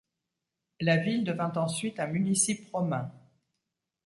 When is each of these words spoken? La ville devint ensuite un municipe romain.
La 0.79 0.97
ville 0.97 1.23
devint 1.23 1.51
ensuite 1.57 1.99
un 1.99 2.07
municipe 2.07 2.67
romain. 2.73 3.11